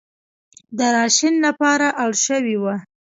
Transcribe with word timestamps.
د 0.77 0.79
راشن 0.95 1.33
لپاره 1.45 1.87
اړ 2.03 2.11
شوې 2.25 2.55
وه. 2.63 2.75